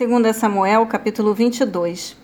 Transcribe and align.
2 0.00 0.34
Samuel, 0.34 0.86
capítulo 0.86 1.34
22. 1.34 2.16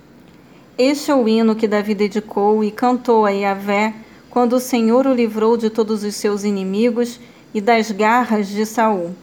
Este 0.78 1.10
é 1.10 1.15
o 1.15 1.28
hino 1.28 1.54
que 1.54 1.68
Davi 1.68 1.95
dedicou 1.95 2.64
e 2.64 2.71
cantou 2.71 3.26
a 3.26 3.30
Yahvé 3.30 3.92
quando 4.30 4.54
o 4.54 4.60
Senhor 4.60 5.06
o 5.06 5.12
livrou 5.12 5.58
de 5.58 5.68
todos 5.68 6.02
os 6.02 6.15
seus 6.15 6.42
inimigos 6.42 7.20
e 7.52 7.60
das 7.60 7.91
garras 7.91 8.48
de 8.48 8.64
Saul. 8.64 9.14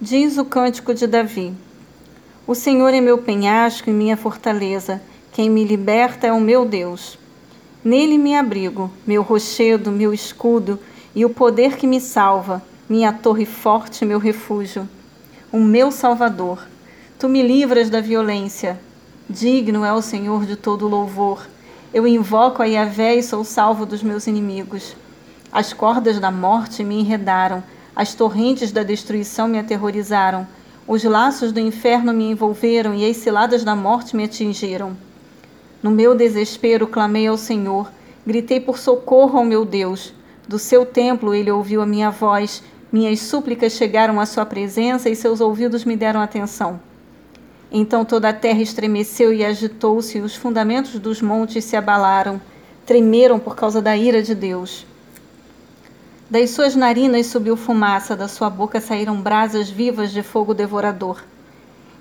Diz 0.00 0.38
o 0.38 0.44
cântico 0.44 0.94
de 0.94 1.04
Davi: 1.08 1.52
O 2.46 2.54
Senhor 2.54 2.94
é 2.94 3.00
meu 3.00 3.18
penhasco 3.18 3.90
e 3.90 3.92
minha 3.92 4.16
fortaleza, 4.16 5.02
quem 5.32 5.50
me 5.50 5.64
liberta 5.64 6.28
é 6.28 6.32
o 6.32 6.40
meu 6.40 6.64
Deus. 6.64 7.18
Nele 7.82 8.18
me 8.18 8.36
abrigo, 8.36 8.88
meu 9.04 9.20
rochedo, 9.20 9.90
meu 9.90 10.14
escudo 10.14 10.78
e 11.12 11.24
o 11.24 11.30
poder 11.30 11.76
que 11.76 11.88
me 11.88 12.00
salva, 12.00 12.62
minha 12.88 13.12
torre 13.12 13.44
forte, 13.44 14.04
meu 14.04 14.20
refúgio, 14.20 14.88
o 15.50 15.58
meu 15.58 15.90
Salvador. 15.90 16.64
Tu 17.18 17.28
me 17.28 17.42
livras 17.42 17.90
da 17.90 18.00
violência. 18.00 18.78
Digno 19.28 19.84
é 19.84 19.92
o 19.92 20.00
Senhor 20.00 20.46
de 20.46 20.54
todo 20.54 20.86
louvor. 20.86 21.48
Eu 21.92 22.06
invoco 22.06 22.62
a 22.62 22.66
Yahvé 22.66 23.16
e 23.16 23.24
sou 23.24 23.42
salvo 23.42 23.84
dos 23.84 24.04
meus 24.04 24.28
inimigos. 24.28 24.94
As 25.50 25.72
cordas 25.72 26.20
da 26.20 26.30
morte 26.30 26.84
me 26.84 27.00
enredaram, 27.00 27.60
as 27.96 28.14
torrentes 28.14 28.70
da 28.70 28.84
destruição 28.84 29.48
me 29.48 29.58
aterrorizaram, 29.58 30.46
os 30.86 31.02
laços 31.02 31.50
do 31.50 31.58
inferno 31.58 32.12
me 32.12 32.30
envolveram 32.30 32.94
e 32.94 33.04
as 33.04 33.16
ciladas 33.16 33.64
da 33.64 33.74
morte 33.74 34.14
me 34.14 34.22
atingiram. 34.22 34.96
No 35.82 35.90
meu 35.90 36.14
desespero 36.14 36.86
clamei 36.86 37.26
ao 37.26 37.36
Senhor, 37.36 37.90
gritei 38.24 38.60
por 38.60 38.78
socorro 38.78 39.40
ao 39.40 39.44
meu 39.44 39.64
Deus. 39.64 40.14
Do 40.46 40.56
seu 40.56 40.86
templo 40.86 41.34
ele 41.34 41.50
ouviu 41.50 41.82
a 41.82 41.86
minha 41.86 42.12
voz, 42.12 42.62
minhas 42.92 43.18
súplicas 43.18 43.72
chegaram 43.72 44.20
à 44.20 44.24
sua 44.24 44.46
presença 44.46 45.10
e 45.10 45.16
seus 45.16 45.40
ouvidos 45.40 45.84
me 45.84 45.96
deram 45.96 46.20
atenção. 46.20 46.86
Então 47.70 48.04
toda 48.04 48.30
a 48.30 48.32
terra 48.32 48.62
estremeceu 48.62 49.32
e 49.32 49.44
agitou-se, 49.44 50.18
e 50.18 50.20
os 50.22 50.34
fundamentos 50.34 50.98
dos 50.98 51.20
montes 51.20 51.64
se 51.64 51.76
abalaram, 51.76 52.40
tremeram 52.86 53.38
por 53.38 53.54
causa 53.54 53.82
da 53.82 53.94
ira 53.94 54.22
de 54.22 54.34
Deus. 54.34 54.86
Das 56.30 56.50
suas 56.50 56.74
narinas 56.74 57.26
subiu 57.26 57.56
fumaça, 57.56 58.16
da 58.16 58.26
sua 58.26 58.48
boca 58.48 58.80
saíram 58.80 59.20
brasas 59.20 59.68
vivas 59.68 60.12
de 60.12 60.22
fogo 60.22 60.54
devorador. 60.54 61.22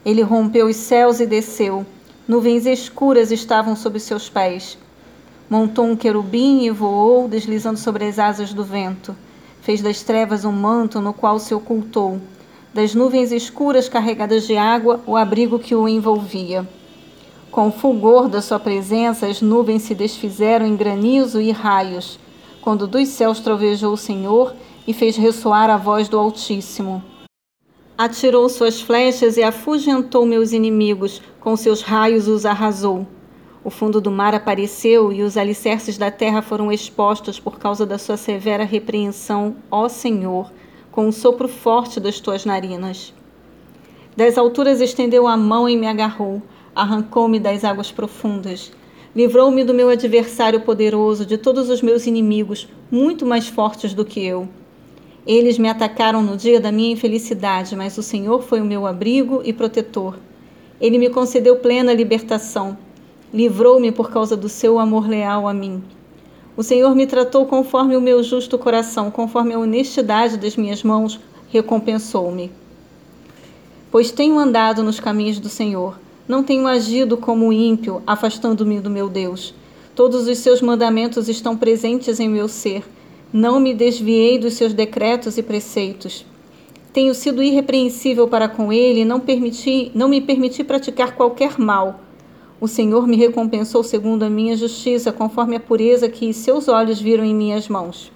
Ele 0.06 0.22
rompeu 0.22 0.68
os 0.68 0.78
céus 0.78 1.20
e 1.20 1.26
desceu, 1.26 1.86
nuvens 2.26 2.66
escuras 2.66 3.32
estavam 3.32 3.76
sob 3.76 4.00
seus 4.00 4.30
pés. 4.30 4.78
Montou 5.50 5.86
um 5.86 5.96
querubim 5.96 6.64
e 6.64 6.70
voou, 6.70 7.28
deslizando 7.28 7.80
sobre 7.80 8.06
as 8.06 8.20
asas 8.20 8.54
do 8.54 8.64
vento. 8.64 9.16
Fez 9.62 9.82
das 9.82 10.02
trevas 10.02 10.46
um 10.46 10.52
manto 10.52 11.02
no 11.02 11.14
qual 11.14 11.40
se 11.40 11.54
ocultou 11.54 12.22
das 12.78 12.94
nuvens 12.94 13.32
escuras 13.32 13.90
carregadas 13.90 14.46
de 14.46 14.56
água, 14.56 15.02
o 15.08 15.18
abrigo 15.18 15.58
que 15.58 15.74
o 15.74 15.88
envolvia. 15.88 16.70
Com 17.50 17.70
o 17.70 17.72
fulgor 17.72 18.30
da 18.30 18.40
sua 18.40 18.60
presença, 18.60 19.26
as 19.26 19.42
nuvens 19.42 19.82
se 19.82 19.96
desfizeram 19.96 20.64
em 20.64 20.76
granizo 20.76 21.42
e 21.42 21.50
raios, 21.50 22.20
quando 22.62 22.86
dos 22.86 23.08
céus 23.08 23.40
trovejou 23.40 23.94
o 23.94 23.98
Senhor 23.98 24.54
e 24.86 24.94
fez 24.94 25.18
ressoar 25.18 25.72
a 25.72 25.76
voz 25.76 26.08
do 26.08 26.20
Altíssimo. 26.20 27.04
Atirou 27.98 28.48
suas 28.48 28.80
flechas 28.80 29.38
e 29.38 29.42
afugentou 29.42 30.24
meus 30.24 30.52
inimigos, 30.52 31.20
com 31.40 31.56
seus 31.56 31.82
raios 31.82 32.28
os 32.28 32.46
arrasou. 32.46 33.08
O 33.64 33.72
fundo 33.72 34.00
do 34.00 34.12
mar 34.12 34.36
apareceu 34.36 35.12
e 35.12 35.24
os 35.24 35.36
alicerces 35.36 35.98
da 35.98 36.12
terra 36.12 36.44
foram 36.44 36.72
expostos 36.72 37.40
por 37.40 37.58
causa 37.58 37.88
da 37.88 37.98
sua 37.98 38.18
severa 38.18 38.64
repreensão, 38.64 39.56
ó 39.72 39.90
Senhor, 39.90 40.52
com 40.98 41.08
o 41.08 41.14
sopro 41.14 41.48
forte 41.48 42.00
das 42.00 42.20
tuas 42.20 42.44
narinas. 42.44 43.14
Das 44.16 44.36
alturas 44.36 44.82
estendeu 44.82 45.28
a 45.28 45.38
mão 45.38 45.70
e 45.70 45.78
me 45.78 45.86
agarrou, 45.86 46.42
arrancou-me 46.74 47.40
das 47.40 47.64
águas 47.64 47.92
profundas. 47.92 48.72
Livrou-me 49.16 49.64
do 49.64 49.76
meu 49.76 49.90
adversário 49.90 50.62
poderoso, 50.62 51.24
de 51.24 51.38
todos 51.38 51.70
os 51.70 51.84
meus 51.84 52.08
inimigos, 52.08 52.68
muito 52.90 53.28
mais 53.28 53.48
fortes 53.48 53.94
do 53.94 54.04
que 54.04 54.26
eu. 54.26 54.50
Eles 55.24 55.60
me 55.60 55.70
atacaram 55.70 56.24
no 56.24 56.36
dia 56.36 56.60
da 56.60 56.72
minha 56.72 56.94
infelicidade, 56.94 57.76
mas 57.76 57.96
o 58.00 58.02
Senhor 58.02 58.42
foi 58.42 58.60
o 58.60 58.66
meu 58.66 58.88
abrigo 58.88 59.44
e 59.46 59.54
protetor. 59.54 60.18
Ele 60.82 60.98
me 60.98 61.12
concedeu 61.12 61.58
plena 61.58 61.94
libertação. 61.94 62.76
Livrou-me 63.32 63.92
por 63.92 64.10
causa 64.10 64.36
do 64.36 64.50
seu 64.50 64.80
amor 64.80 65.08
leal 65.08 65.48
a 65.48 65.54
mim. 65.54 65.84
O 66.58 66.64
Senhor 66.64 66.96
me 66.96 67.06
tratou 67.06 67.46
conforme 67.46 67.96
o 67.96 68.02
meu 68.02 68.24
justo 68.24 68.58
coração, 68.58 69.12
conforme 69.12 69.54
a 69.54 69.60
honestidade 69.60 70.38
das 70.38 70.58
minhas 70.58 70.82
mãos, 70.82 71.20
recompensou-me. 71.50 72.52
Pois 73.92 74.10
tenho 74.10 74.40
andado 74.40 74.82
nos 74.82 75.00
caminhos 75.00 75.40
do 75.40 75.50
Senhor, 75.50 76.00
não 76.28 76.44
tenho 76.44 76.66
agido 76.66 77.16
como 77.16 77.54
ímpio, 77.54 78.02
afastando-me 78.08 78.80
do 78.80 78.90
meu 78.90 79.08
Deus. 79.08 79.54
Todos 79.96 80.28
os 80.28 80.40
seus 80.40 80.60
mandamentos 80.60 81.30
estão 81.30 81.56
presentes 81.56 82.20
em 82.20 82.28
meu 82.28 82.48
ser. 82.48 82.84
Não 83.32 83.60
me 83.60 83.76
desviei 83.76 84.40
dos 84.40 84.56
seus 84.56 84.74
decretos 84.74 85.38
e 85.38 85.44
preceitos. 85.44 86.26
Tenho 86.92 87.14
sido 87.14 87.44
irrepreensível 87.44 88.28
para 88.28 88.50
com 88.50 88.74
ele 88.74 89.06
não, 89.06 89.20
permiti, 89.20 89.92
não 89.94 90.10
me 90.10 90.20
permiti 90.20 90.64
praticar 90.64 91.16
qualquer 91.16 91.60
mal. 91.60 92.02
O 92.60 92.68
Senhor 92.68 93.08
me 93.08 93.16
recompensou 93.16 93.84
segundo 93.84 94.24
a 94.24 94.30
minha 94.30 94.58
justiça, 94.58 95.12
conforme 95.12 95.56
a 95.56 95.60
pureza 95.60 96.10
que 96.10 96.34
seus 96.34 96.68
olhos 96.68 97.00
viram 97.00 97.24
em 97.24 97.36
minhas 97.36 97.68
mãos. 97.68 98.12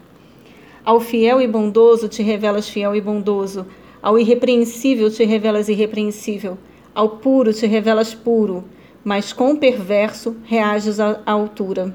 Ao 0.83 0.99
fiel 0.99 1.39
e 1.39 1.47
bondoso 1.47 2.07
te 2.07 2.23
revelas 2.23 2.67
fiel 2.67 2.95
e 2.95 3.01
bondoso, 3.01 3.67
ao 4.01 4.17
irrepreensível 4.17 5.11
te 5.11 5.23
revelas 5.23 5.69
irrepreensível, 5.69 6.57
ao 6.95 7.17
puro 7.17 7.53
te 7.53 7.67
revelas 7.67 8.15
puro, 8.15 8.63
mas 9.03 9.31
com 9.31 9.51
o 9.51 9.57
perverso 9.57 10.35
reages 10.43 10.99
à 10.99 11.21
altura. 11.23 11.93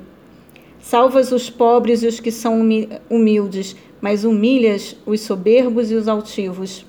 Salvas 0.78 1.33
os 1.33 1.51
pobres 1.51 2.05
e 2.05 2.07
os 2.07 2.21
que 2.21 2.31
são 2.31 2.61
humildes, 3.11 3.75
mas 4.01 4.23
humilhas 4.23 4.97
os 5.05 5.21
soberbos 5.21 5.91
e 5.91 5.97
os 5.97 6.07
altivos. 6.07 6.87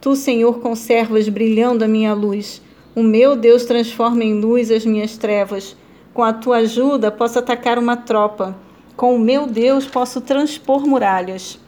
Tu, 0.00 0.16
Senhor, 0.16 0.58
conservas 0.58 1.28
brilhando 1.28 1.84
a 1.84 1.88
minha 1.88 2.12
luz 2.14 2.60
o 2.98 3.02
meu 3.04 3.36
Deus 3.36 3.64
transforma 3.64 4.24
em 4.24 4.40
luz 4.40 4.72
as 4.72 4.84
minhas 4.84 5.16
trevas. 5.16 5.76
Com 6.12 6.24
a 6.24 6.32
tua 6.32 6.56
ajuda, 6.56 7.12
posso 7.12 7.38
atacar 7.38 7.78
uma 7.78 7.96
tropa. 7.96 8.58
Com 8.96 9.14
o 9.14 9.20
meu 9.20 9.46
Deus, 9.46 9.86
posso 9.86 10.20
transpor 10.20 10.84
muralhas. 10.84 11.60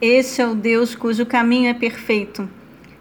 Este 0.00 0.42
é 0.42 0.48
o 0.48 0.56
Deus 0.56 0.96
cujo 0.96 1.24
caminho 1.24 1.68
é 1.68 1.74
perfeito. 1.74 2.50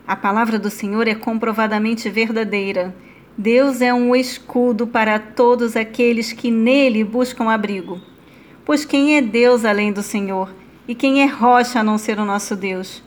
A 0.06 0.16
palavra 0.16 0.60
do 0.60 0.70
Senhor 0.70 1.08
é 1.08 1.16
comprovadamente 1.16 2.12
verdadeira. 2.12 2.96
Deus 3.36 3.82
é 3.82 3.92
um 3.92 4.16
escudo 4.16 4.86
para 4.86 5.18
todos 5.18 5.76
aqueles 5.76 6.32
que 6.32 6.52
nele 6.52 7.04
buscam 7.04 7.50
abrigo. 7.50 8.00
Pois 8.64 8.86
quem 8.86 9.18
é 9.18 9.22
Deus 9.24 9.66
além 9.66 9.92
do 9.92 10.04
Senhor? 10.04 10.54
E 10.88 10.94
quem 10.94 11.24
é 11.24 11.26
rocha 11.26 11.80
a 11.80 11.84
não 11.84 11.98
ser 11.98 12.20
o 12.20 12.26
nosso 12.26 12.56
Deus? 12.56 13.02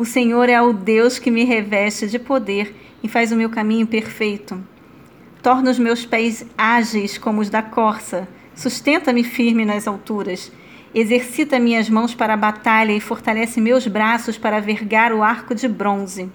O 0.00 0.04
Senhor 0.06 0.48
é 0.48 0.58
o 0.62 0.72
Deus 0.72 1.18
que 1.18 1.30
me 1.30 1.44
reveste 1.44 2.06
de 2.06 2.18
poder 2.18 2.74
e 3.02 3.06
faz 3.06 3.32
o 3.32 3.36
meu 3.36 3.50
caminho 3.50 3.86
perfeito. 3.86 4.58
Torna 5.42 5.70
os 5.70 5.78
meus 5.78 6.06
pés 6.06 6.42
ágeis 6.56 7.18
como 7.18 7.42
os 7.42 7.50
da 7.50 7.60
corça, 7.60 8.26
sustenta-me 8.54 9.22
firme 9.22 9.62
nas 9.66 9.86
alturas. 9.86 10.50
Exercita 10.94 11.60
minhas 11.60 11.90
mãos 11.90 12.14
para 12.14 12.32
a 12.32 12.36
batalha 12.38 12.92
e 12.92 12.98
fortalece 12.98 13.60
meus 13.60 13.86
braços 13.86 14.38
para 14.38 14.58
vergar 14.58 15.12
o 15.12 15.22
arco 15.22 15.54
de 15.54 15.68
bronze. 15.68 16.30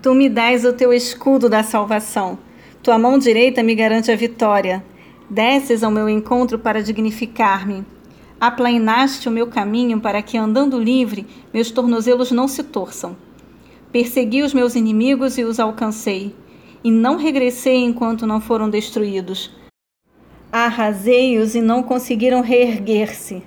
Tu 0.00 0.14
me 0.14 0.28
dás 0.28 0.64
o 0.64 0.72
teu 0.72 0.92
escudo 0.92 1.48
da 1.48 1.64
salvação. 1.64 2.38
Tua 2.84 2.96
mão 3.00 3.18
direita 3.18 3.64
me 3.64 3.74
garante 3.74 4.12
a 4.12 4.16
vitória. 4.16 4.84
Desces 5.28 5.82
ao 5.82 5.90
meu 5.90 6.08
encontro 6.08 6.56
para 6.56 6.84
dignificar-me. 6.84 7.84
Aplainaste 8.46 9.26
o 9.26 9.32
meu 9.32 9.46
caminho 9.46 9.98
para 9.98 10.20
que, 10.20 10.36
andando 10.36 10.78
livre, 10.78 11.26
meus 11.50 11.70
tornozelos 11.70 12.30
não 12.30 12.46
se 12.46 12.62
torçam. 12.62 13.16
Persegui 13.90 14.42
os 14.42 14.52
meus 14.52 14.74
inimigos 14.74 15.38
e 15.38 15.44
os 15.44 15.58
alcancei, 15.58 16.36
e 16.84 16.90
não 16.90 17.16
regressei 17.16 17.76
enquanto 17.76 18.26
não 18.26 18.42
foram 18.42 18.68
destruídos. 18.68 19.50
Arrasei-os 20.52 21.54
e 21.54 21.62
não 21.62 21.82
conseguiram 21.82 22.42
reerguer-se. 22.42 23.42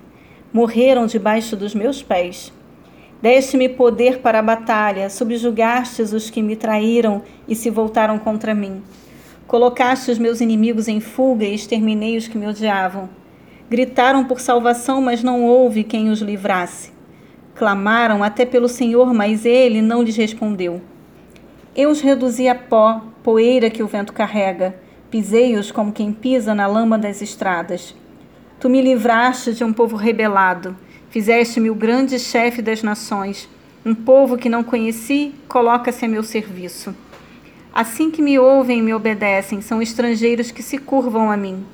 Morreram 0.51 1.05
debaixo 1.05 1.55
dos 1.55 1.75
meus 1.75 2.01
pés. 2.01 2.51
Deste-me 3.21 3.69
poder 3.69 4.17
para 4.21 4.39
a 4.39 4.41
batalha, 4.41 5.11
subjugastes 5.11 6.11
os 6.11 6.31
que 6.31 6.41
me 6.41 6.55
traíram 6.55 7.21
e 7.47 7.53
se 7.53 7.69
voltaram 7.69 8.17
contra 8.17 8.55
mim. 8.55 8.81
Colocaste 9.45 10.09
os 10.09 10.17
meus 10.17 10.41
inimigos 10.41 10.87
em 10.87 10.99
fuga 10.99 11.45
e 11.45 11.53
exterminei 11.53 12.17
os 12.17 12.27
que 12.27 12.35
me 12.35 12.47
odiavam. 12.47 13.07
Gritaram 13.69 14.23
por 14.23 14.39
salvação, 14.39 15.01
mas 15.01 15.21
não 15.21 15.43
houve 15.43 15.83
quem 15.83 16.09
os 16.09 16.21
livrasse. 16.21 16.93
Clamaram 17.53 18.23
até 18.23 18.45
pelo 18.45 18.69
Senhor, 18.69 19.13
mas 19.13 19.45
ele 19.45 19.81
não 19.81 20.01
lhes 20.01 20.15
respondeu. 20.15 20.81
Eu 21.75 21.89
os 21.89 21.99
reduzi 21.99 22.47
a 22.47 22.55
pó, 22.55 23.01
poeira 23.21 23.69
que 23.69 23.83
o 23.83 23.87
vento 23.87 24.13
carrega. 24.13 24.75
Pisei-os 25.11 25.69
como 25.69 25.91
quem 25.91 26.13
pisa 26.13 26.55
na 26.55 26.65
lama 26.65 26.97
das 26.97 27.21
estradas. 27.21 27.93
Tu 28.57 28.69
me 28.69 28.81
livraste 28.81 29.53
de 29.53 29.65
um 29.65 29.73
povo 29.73 29.97
rebelado. 29.97 30.77
Fizeste-me 31.09 31.69
o 31.69 31.75
grande 31.75 32.17
chefe 32.19 32.61
das 32.61 32.81
nações. 32.81 33.49
Um 33.85 33.93
povo 33.93 34.37
que 34.37 34.47
não 34.47 34.63
conheci, 34.63 35.35
coloca-se 35.47 36.05
a 36.05 36.07
meu 36.07 36.23
serviço. 36.23 36.95
Assim 37.73 38.09
que 38.09 38.21
me 38.21 38.39
ouvem 38.39 38.79
e 38.79 38.81
me 38.81 38.93
obedecem, 38.93 39.59
são 39.59 39.81
estrangeiros 39.81 40.51
que 40.51 40.63
se 40.63 40.77
curvam 40.77 41.29
a 41.29 41.35
mim. 41.35 41.65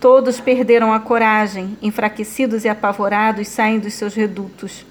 Todos 0.00 0.40
perderam 0.40 0.94
a 0.94 0.98
coragem, 0.98 1.76
enfraquecidos 1.82 2.64
e 2.64 2.70
apavorados, 2.70 3.48
saem 3.48 3.78
dos 3.78 3.92
seus 3.92 4.14
redutos. 4.14 4.86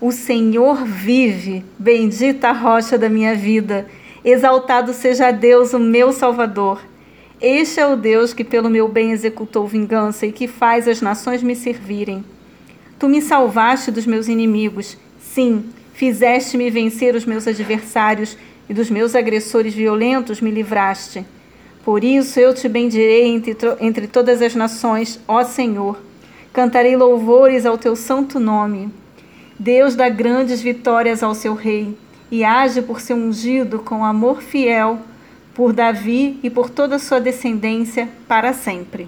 O 0.00 0.12
Senhor 0.12 0.84
vive, 0.84 1.64
bendita 1.76 2.50
a 2.50 2.52
rocha 2.52 2.96
da 2.96 3.08
minha 3.08 3.34
vida. 3.34 3.88
Exaltado 4.24 4.92
seja 4.92 5.32
Deus, 5.32 5.72
o 5.72 5.80
meu 5.80 6.12
Salvador. 6.12 6.80
Este 7.40 7.80
é 7.80 7.86
o 7.88 7.96
Deus 7.96 8.32
que 8.32 8.44
pelo 8.44 8.70
meu 8.70 8.86
bem 8.86 9.10
executou 9.10 9.66
vingança 9.66 10.26
e 10.26 10.32
que 10.32 10.46
faz 10.46 10.86
as 10.86 11.02
nações 11.02 11.42
me 11.42 11.56
servirem. 11.56 12.24
Tu 13.00 13.08
me 13.08 13.20
salvaste 13.20 13.90
dos 13.90 14.06
meus 14.06 14.28
inimigos. 14.28 14.96
Sim, 15.20 15.64
fizeste-me 15.92 16.70
vencer 16.70 17.16
os 17.16 17.26
meus 17.26 17.48
adversários 17.48 18.38
e 18.68 18.74
dos 18.74 18.90
meus 18.90 19.16
agressores 19.16 19.74
violentos 19.74 20.40
me 20.40 20.52
livraste. 20.52 21.26
Por 21.86 22.02
isso 22.02 22.40
eu 22.40 22.52
te 22.52 22.68
bendirei 22.68 23.28
entre, 23.28 23.56
entre 23.78 24.08
todas 24.08 24.42
as 24.42 24.56
nações, 24.56 25.20
ó 25.28 25.44
Senhor. 25.44 25.96
Cantarei 26.52 26.96
louvores 26.96 27.64
ao 27.64 27.78
teu 27.78 27.94
santo 27.94 28.40
nome. 28.40 28.92
Deus 29.56 29.94
dá 29.94 30.08
grandes 30.08 30.60
vitórias 30.60 31.22
ao 31.22 31.32
seu 31.32 31.54
rei 31.54 31.96
e 32.28 32.42
age 32.42 32.82
por 32.82 33.00
seu 33.00 33.16
ungido 33.16 33.78
com 33.78 34.04
amor 34.04 34.42
fiel 34.42 34.98
por 35.54 35.72
Davi 35.72 36.40
e 36.42 36.50
por 36.50 36.70
toda 36.70 36.96
a 36.96 36.98
sua 36.98 37.20
descendência 37.20 38.08
para 38.26 38.52
sempre. 38.52 39.06